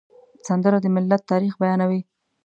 سندره 0.47 0.77
د 0.81 0.85
ملت 0.95 1.21
تاریخ 1.31 1.53
بیانوي 1.61 2.01